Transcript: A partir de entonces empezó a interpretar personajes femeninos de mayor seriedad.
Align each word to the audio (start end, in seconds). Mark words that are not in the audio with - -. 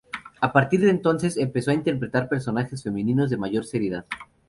A 0.41 0.51
partir 0.51 0.81
de 0.81 0.89
entonces 0.89 1.37
empezó 1.37 1.69
a 1.69 1.75
interpretar 1.75 2.27
personajes 2.27 2.81
femeninos 2.81 3.29
de 3.29 3.37
mayor 3.37 3.65
seriedad. 3.65 4.07